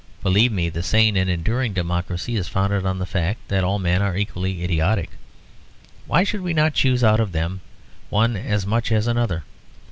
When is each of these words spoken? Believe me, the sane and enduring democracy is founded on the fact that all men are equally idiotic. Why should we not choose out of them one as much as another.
Believe 0.23 0.51
me, 0.51 0.67
the 0.69 0.81
sane 0.81 1.15
and 1.15 1.29
enduring 1.29 1.73
democracy 1.73 2.35
is 2.35 2.47
founded 2.47 2.87
on 2.87 2.97
the 2.97 3.05
fact 3.05 3.47
that 3.49 3.63
all 3.63 3.77
men 3.77 4.01
are 4.01 4.17
equally 4.17 4.63
idiotic. 4.63 5.11
Why 6.07 6.23
should 6.23 6.41
we 6.41 6.55
not 6.55 6.73
choose 6.73 7.03
out 7.03 7.19
of 7.19 7.33
them 7.33 7.61
one 8.09 8.35
as 8.35 8.65
much 8.65 8.91
as 8.91 9.05
another. 9.05 9.43